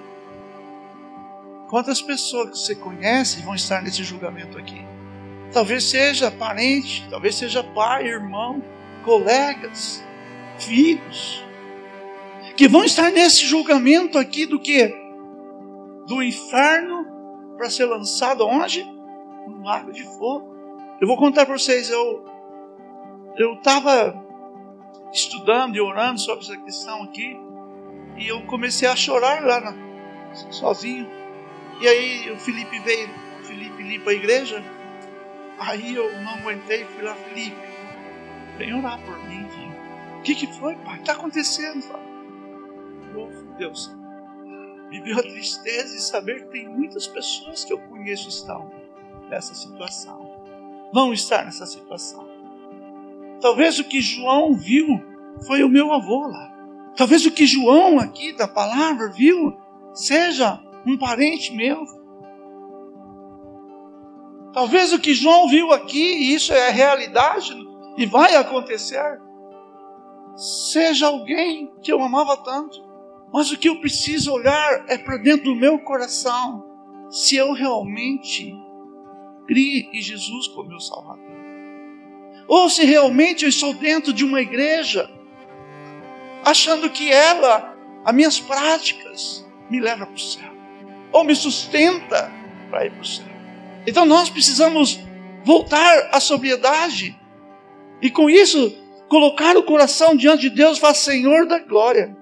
[1.70, 4.86] Quantas pessoas que você conhece vão estar nesse julgamento aqui?
[5.52, 8.64] Talvez seja parente, talvez seja pai, irmão,
[9.04, 10.04] colegas,
[10.60, 11.44] filhos,
[12.56, 15.03] que vão estar nesse julgamento aqui do que?
[16.08, 17.06] Do inferno
[17.58, 18.84] para ser lançado onde?
[19.48, 20.54] No lago de fogo.
[21.00, 22.24] Eu vou contar para vocês, eu
[23.36, 24.24] eu estava
[25.12, 27.36] estudando e orando sobre essa questão aqui,
[28.18, 29.76] e eu comecei a chorar lá na,
[30.52, 31.08] sozinho.
[31.82, 33.10] E aí o Felipe veio,
[33.42, 34.64] o Felipe para a igreja.
[35.60, 37.56] Aí eu não aguentei, fui lá, Felipe,
[38.58, 39.48] vem orar por mim.
[40.18, 41.00] O que, que foi, pai?
[41.00, 41.84] Está acontecendo?
[43.16, 43.96] Oh, Deus,
[45.00, 48.72] deu a tristeza de saber que tem muitas pessoas que eu conheço estão
[49.30, 50.32] nessa situação.
[50.94, 52.28] Vão estar nessa situação.
[53.42, 55.02] Talvez o que João viu
[55.46, 56.54] foi o meu avô lá.
[56.96, 59.58] Talvez o que João aqui da palavra viu
[59.94, 61.84] seja um parente meu.
[64.54, 67.56] Talvez o que João viu aqui, e isso é realidade
[67.98, 69.20] e vai acontecer,
[70.36, 72.93] seja alguém que eu amava tanto.
[73.34, 76.64] Mas o que eu preciso olhar é para dentro do meu coração,
[77.10, 78.54] se eu realmente
[79.48, 81.34] criei em Jesus como meu Salvador
[82.48, 85.10] ou se realmente eu estou dentro de uma igreja,
[86.44, 90.52] achando que ela, as minhas práticas, me leva para o céu,
[91.12, 92.32] ou me sustenta
[92.70, 93.26] para ir para o céu.
[93.88, 95.00] Então nós precisamos
[95.44, 97.18] voltar à sobriedade
[98.02, 98.76] e com isso
[99.08, 102.16] colocar o coração diante de Deus, falar Senhor da glória.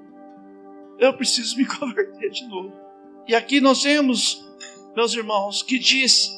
[1.01, 2.71] Eu preciso me converter de novo.
[3.27, 4.47] E aqui nós vemos,
[4.95, 6.31] meus irmãos, que diz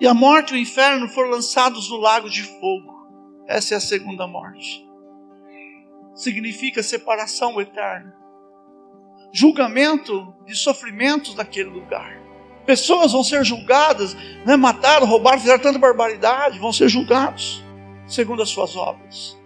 [0.00, 2.92] e a morte e o inferno foram lançados no lago de fogo.
[3.46, 4.84] Essa é a segunda morte.
[6.14, 8.14] Significa separação eterna.
[9.32, 12.20] Julgamento de sofrimentos daquele lugar.
[12.66, 14.14] Pessoas vão ser julgadas,
[14.44, 17.62] né, mataram, roubaram, fizeram tanta barbaridade, vão ser julgados
[18.06, 19.38] segundo as suas obras.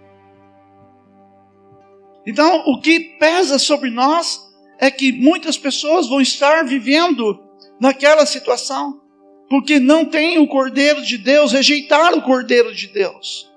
[2.29, 4.39] Então, o que pesa sobre nós
[4.77, 7.39] é que muitas pessoas vão estar vivendo
[7.81, 9.01] naquela situação
[9.49, 13.51] porque não tem o Cordeiro de Deus, rejeitaram o Cordeiro de Deus.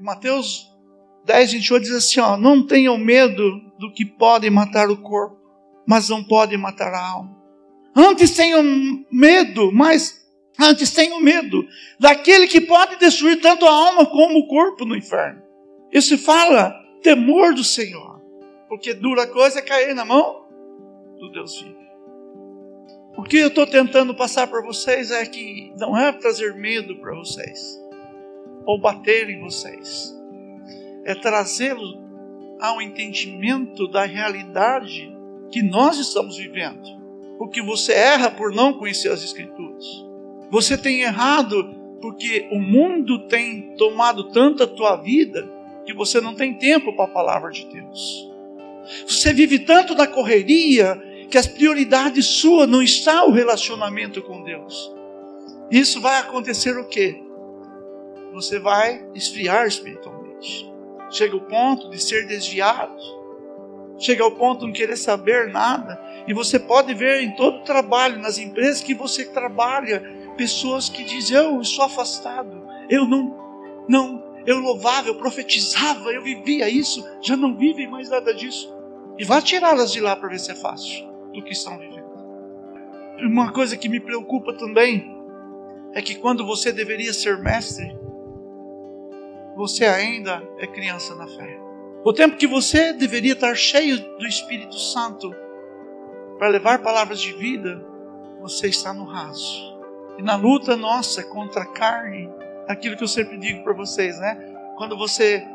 [0.00, 0.66] Mateus
[1.26, 5.36] 10, 28 diz assim: ó, não tenham medo do que pode matar o corpo,
[5.86, 7.36] mas não pode matar a alma.
[7.94, 8.62] Antes tenham
[9.12, 10.26] medo, mas
[10.58, 15.42] antes tenham medo daquele que pode destruir tanto a alma como o corpo no inferno.
[15.92, 18.20] Isso fala temor do Senhor,
[18.68, 20.46] porque dura coisa é cair na mão
[21.18, 21.80] do Deus vivo.
[23.16, 27.14] O que eu estou tentando passar para vocês é que não é trazer medo para
[27.14, 27.78] vocês,
[28.64, 30.16] ou bater em vocês,
[31.04, 31.98] é trazê-los
[32.60, 35.12] ao entendimento da realidade
[35.50, 37.00] que nós estamos vivendo.
[37.38, 39.84] Porque você erra por não conhecer as Escrituras.
[40.50, 45.50] Você tem errado porque o mundo tem tomado tanto a tua vida
[45.84, 48.30] que você não tem tempo para a palavra de Deus.
[49.06, 54.92] Você vive tanto na correria que as prioridades sua não está o relacionamento com Deus.
[55.70, 57.22] Isso vai acontecer o quê?
[58.32, 60.68] Você vai esfriar espiritualmente.
[61.10, 63.20] Chega o ponto de ser desviado.
[63.98, 66.00] Chega ao ponto de não querer saber nada.
[66.26, 70.02] E você pode ver em todo o trabalho, nas empresas que você trabalha,
[70.36, 73.36] pessoas que dizem: Eu sou afastado, eu não,
[73.88, 78.74] não, eu louvava, eu profetizava, eu vivia isso, já não vivem mais nada disso.
[79.18, 82.10] E vá tirá-las de lá para ver se é fácil do que estão vivendo.
[83.20, 85.14] Uma coisa que me preocupa também
[85.92, 87.94] é que quando você deveria ser mestre,
[89.56, 91.60] você ainda é criança na fé.
[92.02, 95.34] O tempo que você deveria estar cheio do Espírito Santo
[96.38, 97.84] para levar palavras de vida,
[98.40, 99.78] você está no raso.
[100.16, 102.30] E na luta nossa contra a carne,
[102.70, 104.36] aquilo que eu sempre digo para vocês, né?
[104.76, 105.46] Quando você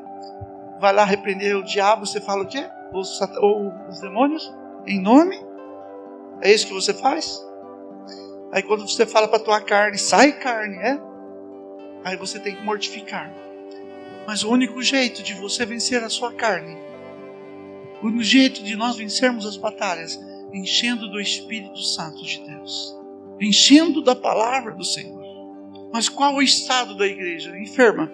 [0.80, 2.68] vai lá repreender o diabo, você fala o quê?
[2.94, 4.54] Os, ou os demônios?
[4.86, 5.40] Em nome
[6.42, 7.44] é isso que você faz?
[8.52, 11.00] Aí quando você fala para tua carne, sai carne, é?
[12.04, 13.34] Aí você tem que mortificar.
[14.28, 16.78] Mas o único jeito de você vencer a sua carne,
[18.02, 20.20] o único jeito de nós vencermos as batalhas,
[20.54, 22.96] enchendo do Espírito Santo de Deus,
[23.40, 25.25] enchendo da palavra do Senhor.
[25.94, 27.58] Mas qual o estado da igreja?
[27.58, 28.12] Enferma.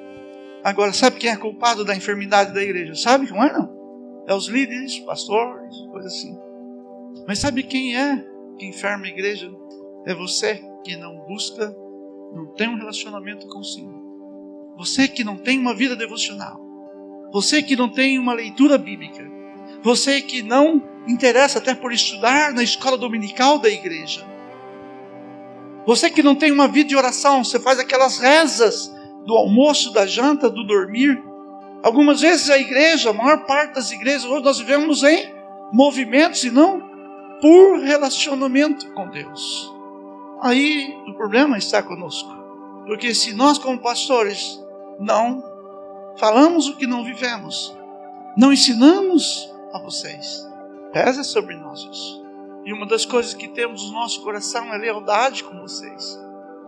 [0.63, 2.93] Agora, sabe quem é culpado da enfermidade da igreja?
[2.95, 3.29] Sabe?
[3.29, 3.81] Não é não?
[4.27, 6.37] É os líderes, pastores, coisa assim.
[7.27, 8.23] Mas sabe quem é
[8.57, 9.51] que enferma a igreja?
[10.05, 11.75] É você que não busca,
[12.33, 14.01] não tem um relacionamento com o Senhor.
[14.77, 16.59] Você que não tem uma vida devocional.
[17.33, 19.23] Você que não tem uma leitura bíblica.
[19.83, 24.25] Você que não interessa até por estudar na escola dominical da igreja.
[25.85, 28.93] Você que não tem uma vida de oração, você faz aquelas rezas
[29.25, 31.21] do almoço, da janta, do dormir.
[31.83, 35.33] Algumas vezes a igreja, a maior parte das igrejas, hoje nós vivemos em
[35.71, 36.81] movimentos e não
[37.41, 39.73] por relacionamento com Deus.
[40.41, 42.29] Aí o problema está conosco.
[42.85, 44.59] Porque se nós, como pastores,
[44.99, 45.43] não
[46.17, 47.75] falamos o que não vivemos,
[48.37, 50.47] não ensinamos a vocês,
[50.91, 52.20] pesa sobre nós isso.
[52.65, 56.19] E uma das coisas que temos no nosso coração é lealdade com vocês.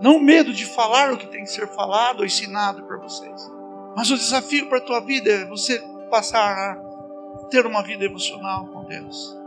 [0.01, 3.51] Não medo de falar o que tem que ser falado ou ensinado para vocês.
[3.95, 8.65] Mas o desafio para a tua vida é você passar a ter uma vida emocional
[8.67, 9.37] com Deus.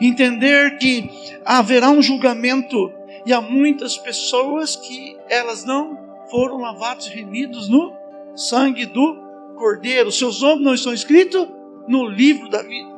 [0.00, 1.10] Entender que
[1.44, 2.92] haverá um julgamento
[3.24, 5.98] e há muitas pessoas que elas não
[6.30, 7.92] foram lavados e remidos no
[8.34, 9.16] sangue do
[9.56, 10.12] Cordeiro.
[10.12, 11.48] Seus nomes não estão escritos
[11.88, 12.95] no livro da vida.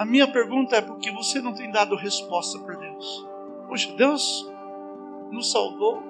[0.00, 3.28] A minha pergunta é: por que você não tem dado resposta para Deus?
[3.68, 4.50] Poxa, Deus
[5.30, 6.02] nos salvou,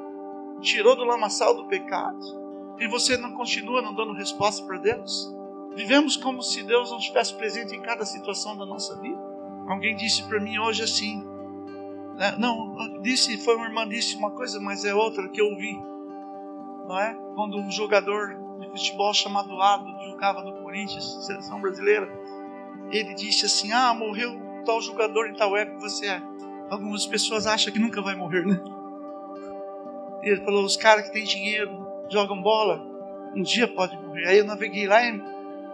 [0.60, 2.24] tirou do lamaçal do pecado,
[2.78, 5.34] e você não continua não dando resposta para Deus?
[5.74, 9.18] Vivemos como se Deus não estivesse presente em cada situação da nossa vida.
[9.66, 11.24] Alguém disse para mim hoje assim,
[12.14, 12.36] né?
[12.38, 15.74] não, disse, foi uma irmã disse uma coisa, mas é outra que eu ouvi,
[16.86, 17.12] não é?
[17.34, 22.08] Quando um jogador de futebol chamado Ado jogava no Corinthians, seleção brasileira,
[22.90, 26.22] ele disse assim: Ah, morreu tal jogador em tal época, você é.
[26.68, 28.60] Algumas pessoas acham que nunca vai morrer, né?
[30.22, 32.84] Ele falou: Os caras que têm dinheiro, jogam bola,
[33.34, 34.26] um dia pode morrer.
[34.26, 35.00] Aí eu naveguei lá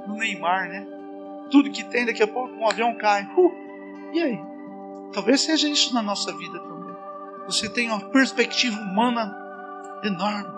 [0.07, 0.87] no Neymar, né?
[1.51, 3.25] Tudo que tem, daqui a pouco um avião cai.
[3.37, 3.53] Uh,
[4.13, 4.41] e aí?
[5.13, 6.95] Talvez seja isso na nossa vida também.
[7.47, 9.35] Você tem uma perspectiva humana
[10.03, 10.53] enorme,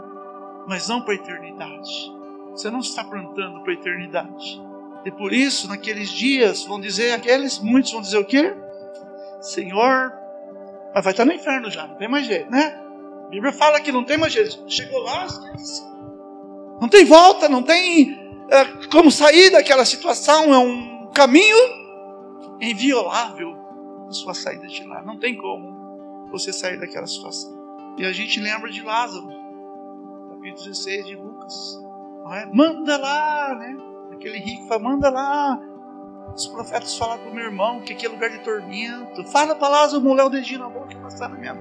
[0.67, 2.13] mas não para a eternidade.
[2.51, 4.68] Você não está plantando para a eternidade.
[5.05, 8.55] E por isso, naqueles dias, vão dizer aqueles, muitos vão dizer o quê?
[9.41, 10.13] Senhor,
[10.95, 12.79] mas vai estar no inferno já, não tem mais jeito, né?
[13.27, 14.65] A Bíblia fala que não tem mais jeito.
[14.67, 15.87] Chegou lá, esquece.
[16.81, 18.19] Não tem volta, não tem
[18.51, 20.55] é, como sair daquela situação.
[20.55, 21.57] É um caminho
[22.61, 23.55] inviolável
[24.09, 25.03] a sua saída de lá.
[25.03, 27.95] Não tem como você sair daquela situação.
[27.99, 29.29] E a gente lembra de Lázaro,
[30.31, 31.55] capítulo 16 de Lucas.
[32.33, 32.47] É?
[32.47, 33.77] Manda lá, né?
[34.19, 35.61] Aquele rico fala, manda lá.
[36.35, 39.25] Os profetas falaram para o meu irmão que aqui é lugar de tormento.
[39.29, 41.55] Fala para Lázaro moler o dedinho na boca e passar na minha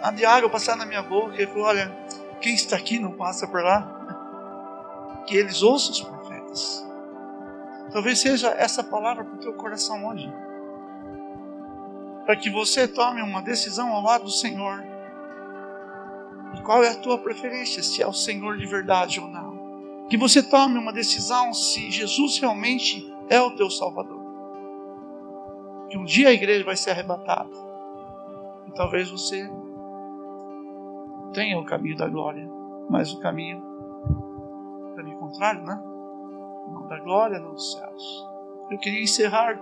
[0.00, 1.34] a de água passar na minha boca.
[1.36, 1.94] Ele falou: Olha,
[2.40, 3.98] quem está aqui não passa por lá.
[5.24, 6.84] Que eles ouçam os profetas.
[7.92, 10.32] Talvez seja essa palavra para o teu coração hoje.
[12.26, 14.82] Para que você tome uma decisão ao lado do Senhor.
[16.56, 17.84] E qual é a tua preferência?
[17.84, 19.51] Se é o Senhor de verdade ou não.
[20.12, 24.20] Que você tome uma decisão se Jesus realmente é o teu Salvador.
[25.88, 27.48] Que um dia a igreja vai ser arrebatada.
[28.68, 29.50] E talvez você
[31.32, 32.46] tenha o caminho da glória,
[32.90, 35.82] mas o caminho, o caminho contrário, né?
[36.70, 38.28] Não da glória, não dos céus.
[38.70, 39.58] Eu queria encerrar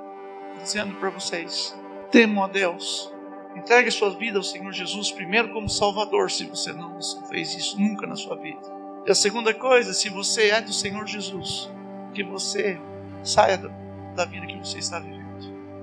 [0.61, 1.79] dizendo para vocês:
[2.11, 3.15] temam a Deus,
[3.55, 8.05] entregue sua vida ao Senhor Jesus primeiro como Salvador, se você não fez isso nunca
[8.05, 8.80] na sua vida.
[9.07, 11.71] E a segunda coisa, se você é do Senhor Jesus,
[12.15, 12.79] que você
[13.23, 13.59] saia
[14.15, 15.21] da vida que você está vivendo.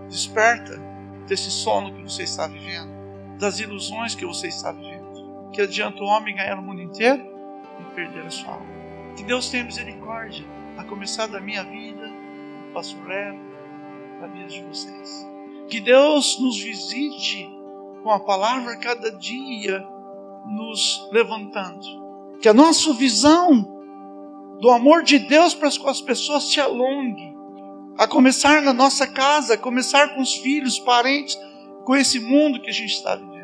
[0.10, 0.80] Desperta
[1.28, 2.92] desse sono que você está vivendo,
[3.38, 4.98] das ilusões que você está vivendo
[5.58, 7.26] que adianta o homem ganhar o mundo inteiro
[7.80, 8.68] e perder a sua alma.
[9.16, 10.46] Que Deus tenha misericórdia,
[10.78, 13.40] a começar da minha vida, do pastor Lero,
[14.22, 15.28] da vida de vocês.
[15.68, 17.50] Que Deus nos visite
[18.04, 19.84] com a palavra cada dia
[20.46, 22.07] nos levantando.
[22.42, 23.78] Que a nossa visão
[24.60, 27.36] do amor de Deus para com as pessoas se alongue.
[27.98, 31.38] A começar na nossa casa, a começar com os filhos, parentes,
[31.84, 33.38] com esse mundo que a gente está vivendo.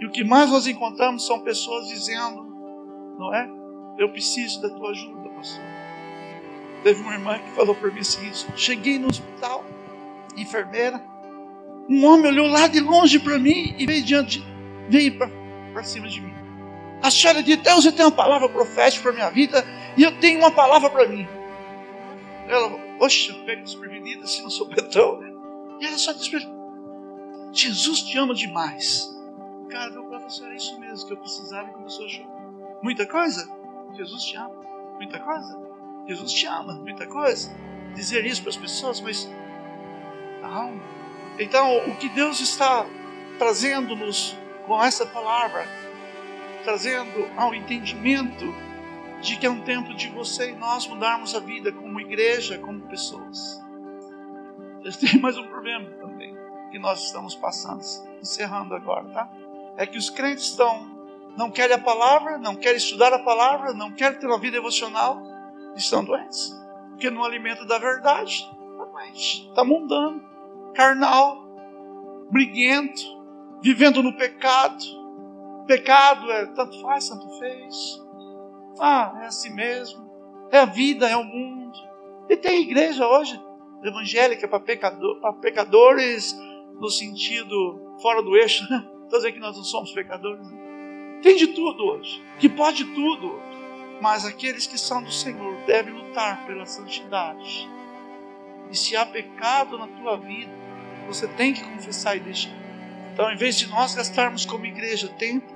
[0.00, 2.44] E o que mais nós encontramos são pessoas dizendo,
[3.18, 3.48] não é?
[3.98, 5.64] Eu preciso da tua ajuda, pastor.
[6.82, 9.64] Teve uma irmã que falou para mim seguinte: cheguei no hospital,
[10.36, 11.02] enfermeira,
[11.88, 14.44] um homem olhou lá de longe para mim e veio diante,
[14.88, 16.41] veio para cima de mim.
[17.02, 19.64] A senhora de Deus, você tem uma palavra profética para minha vida
[19.96, 21.26] e eu tenho uma palavra para mim.
[22.48, 25.32] Ela, oxe, pega desprevenida sou betão, né?
[25.80, 26.30] E ela só disse
[27.52, 29.12] Jesus te ama demais
[29.72, 32.42] cara meu professor, é isso mesmo que eu precisava e começou a chorar.
[32.82, 33.48] Muita coisa?
[33.94, 34.60] Jesus te ama.
[34.96, 35.58] Muita coisa?
[36.06, 36.74] Jesus te ama.
[36.74, 37.50] Muita coisa?
[37.94, 39.28] Dizer isso para as pessoas, mas
[40.42, 40.80] não.
[41.38, 42.86] Então, o que Deus está
[43.38, 44.36] trazendo-nos
[44.66, 45.66] com essa palavra,
[46.62, 48.44] trazendo ao entendimento
[49.20, 52.80] de que é um tempo de você e nós mudarmos a vida como igreja, como
[52.88, 53.62] pessoas.
[54.98, 56.36] Tem mais um problema também
[56.70, 57.82] que nós estamos passando,
[58.20, 59.30] encerrando agora, tá?
[59.76, 60.90] É que os crentes estão
[61.36, 65.22] não querem a palavra, não querem estudar a palavra, não querem ter uma vida devocional,
[65.76, 66.54] estão doentes.
[66.90, 70.22] Porque no alimento da verdade, está doente, está mundano,
[70.74, 71.42] carnal,
[72.30, 73.02] briguento,
[73.62, 75.01] vivendo no pecado.
[75.66, 78.02] Pecado é tanto faz, tanto fez.
[78.80, 80.10] Ah, é assim mesmo.
[80.50, 81.78] É a vida, é o mundo.
[82.28, 83.40] E tem igreja hoje
[83.82, 86.36] evangélica para pecador, pecadores
[86.78, 88.64] no sentido fora do eixo.
[89.04, 90.46] Estou dizendo que nós não somos pecadores.
[91.22, 93.40] Tem de tudo hoje, que pode tudo.
[94.00, 97.70] Mas aqueles que são do Senhor devem lutar pela santidade.
[98.68, 100.50] E se há pecado na tua vida,
[101.06, 102.50] você tem que confessar e deixar.
[103.12, 105.54] Então, em vez de nós gastarmos como igreja tempo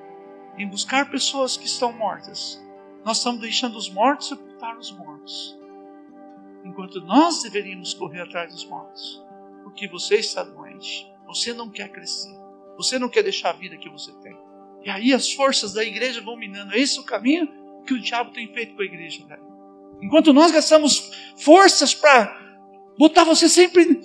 [0.59, 2.62] em buscar pessoas que estão mortas,
[3.02, 5.59] nós estamos deixando os mortos sepultar os mortos.
[6.64, 9.24] Enquanto nós deveríamos correr atrás dos mortos.
[9.62, 11.11] Porque você está doente.
[11.26, 12.36] Você não quer crescer.
[12.76, 14.36] Você não quer deixar a vida que você tem.
[14.84, 16.76] E aí as forças da igreja vão minando.
[16.76, 17.48] Esse é o caminho
[17.86, 19.24] que o diabo tem feito com a igreja.
[19.24, 19.38] Né?
[20.02, 22.38] Enquanto nós gastamos forças para
[22.98, 24.02] botar você sempre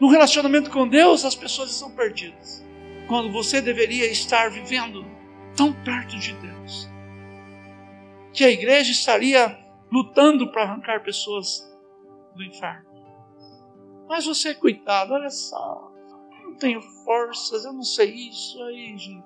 [0.00, 2.65] no relacionamento com Deus, as pessoas estão perdidas.
[3.06, 5.04] Quando você deveria estar vivendo
[5.56, 6.88] tão perto de Deus.
[8.32, 9.58] Que a igreja estaria
[9.90, 11.66] lutando para arrancar pessoas
[12.34, 12.86] do inferno.
[14.08, 15.90] Mas você, coitado, olha só,
[16.42, 19.24] não tenho forças, eu não sei isso aí, gente.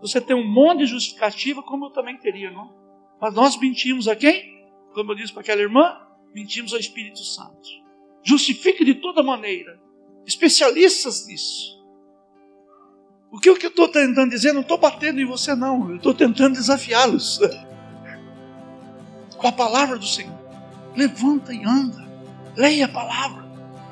[0.00, 2.72] Você tem um monte de justificativa, como eu também teria, não?
[3.20, 4.64] Mas nós mentimos a quem?
[4.92, 6.00] Como eu disse para aquela irmã,
[6.34, 7.68] mentimos ao Espírito Santo.
[8.22, 9.80] Justifique de toda maneira.
[10.26, 11.77] Especialistas nisso.
[13.30, 15.90] O que, o que eu estou tentando dizer, não estou batendo em você, não.
[15.90, 17.40] Eu estou tentando desafiá-los.
[19.36, 20.38] Com a palavra do Senhor.
[20.96, 22.06] Levanta e anda.
[22.56, 23.44] Leia a palavra.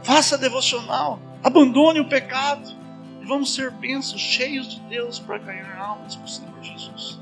[0.03, 1.21] Faça devocional.
[1.43, 2.75] Abandone o pecado.
[3.21, 7.21] E vamos ser bênçãos, cheios de Deus para ganhar almas para o Senhor Jesus.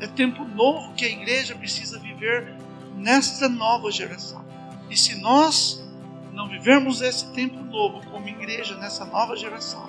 [0.00, 2.54] É tempo novo que a igreja precisa viver
[2.96, 4.44] nesta nova geração.
[4.90, 5.84] E se nós
[6.32, 9.88] não vivermos esse tempo novo como igreja nessa nova geração,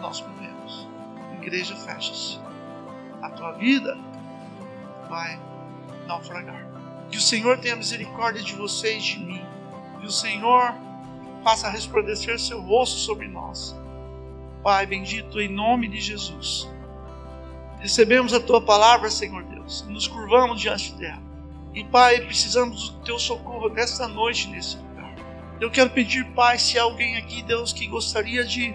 [0.00, 0.51] nós morremos.
[1.42, 2.38] Igreja fecha-se.
[3.20, 3.98] A tua vida
[5.08, 5.38] vai
[6.06, 6.66] naufragar.
[7.10, 9.44] Que o Senhor tenha misericórdia de você e de mim.
[10.00, 10.72] Que o Senhor
[11.42, 13.76] faça resplandecer seu rosto sobre nós.
[14.62, 16.70] Pai bendito, em nome de Jesus.
[17.80, 21.20] Recebemos a tua palavra, Senhor Deus, e nos curvamos diante dela.
[21.74, 25.16] E Pai, precisamos do teu socorro nesta noite, nesse lugar.
[25.60, 28.72] Eu quero pedir, Pai, se há alguém aqui, Deus, que gostaria de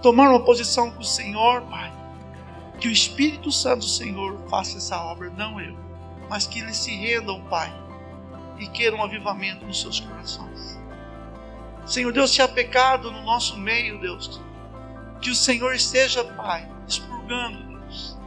[0.00, 1.92] tomar uma posição com o Senhor, Pai,
[2.80, 5.76] que o Espírito Santo do Senhor faça essa obra, não eu,
[6.28, 7.72] mas que eles se rendam, Pai,
[8.58, 10.78] e queiram um avivamento nos seus corações.
[11.86, 14.40] Senhor Deus, se há pecado no nosso meio, Deus,
[15.20, 18.18] que o Senhor esteja, Pai, expurgando, Deus.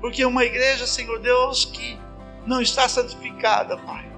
[0.00, 1.98] Porque uma igreja, Senhor Deus, que
[2.46, 4.10] não está santificada, Pai,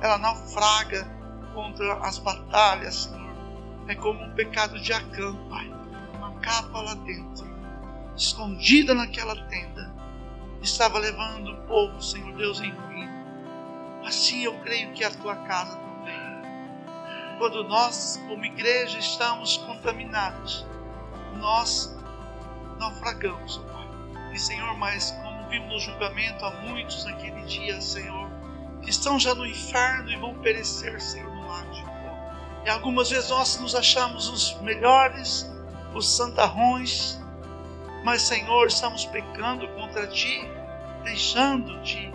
[0.00, 1.08] ela naufraga
[1.54, 3.28] contra as batalhas, Senhor.
[3.86, 5.72] É como um pecado de Acã, Pai.
[6.14, 7.47] Uma capa lá dentro,
[8.18, 9.94] escondida naquela tenda,
[10.60, 13.26] estava levando o povo, Senhor Deus, em ruína.
[14.04, 16.18] Assim eu creio que a tua casa também.
[17.38, 20.66] Quando nós, como igreja, estamos contaminados,
[21.36, 21.96] nós
[22.78, 23.88] naufragamos, Pai.
[24.34, 28.28] E Senhor, mas como vimos no julgamento há muitos naquele dia, Senhor,
[28.82, 32.18] que estão já no inferno e vão perecer, Senhor, no lago de fogo.
[32.66, 35.48] E algumas vezes nós nos achamos os melhores,
[35.94, 37.18] os santarrões,
[38.04, 40.48] mas Senhor, estamos pecando contra Ti,
[41.04, 42.10] deixando de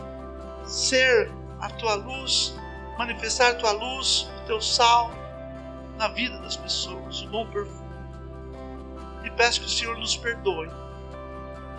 [0.65, 2.55] ser a Tua luz,
[2.97, 5.11] manifestar a Tua luz, o Teu sal
[5.97, 7.83] na vida das pessoas, o bom perfume
[9.23, 10.69] e peço que o Senhor nos perdoe.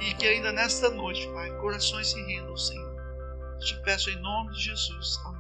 [0.01, 2.95] E que ainda nesta noite, Pai, corações se rendam, Senhor.
[3.61, 5.21] Te peço em nome de Jesus.
[5.25, 5.34] Amém.